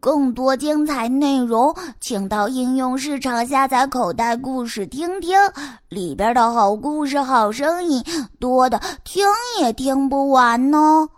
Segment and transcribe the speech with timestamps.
[0.00, 5.38] 更多精彩内容，请到应用市场下载口袋故事听听，
[5.88, 8.02] 里边的好故事、好声音
[8.38, 9.26] 多的听
[9.60, 11.08] 也听不完呢。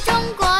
[0.00, 0.51] 中国。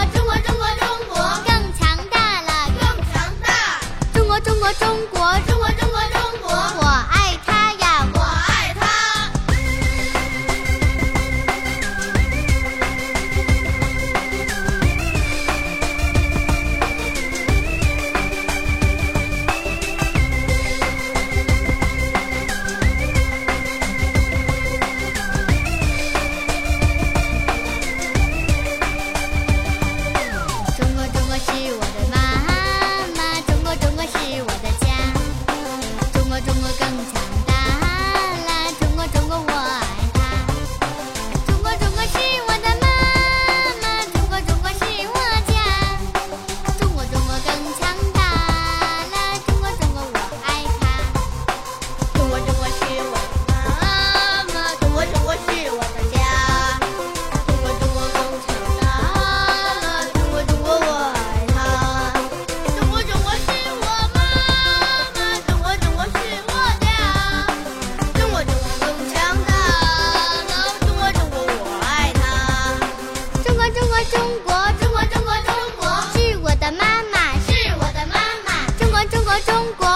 [79.40, 79.91] 中国。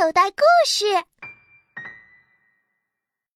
[0.00, 0.86] 口袋故事。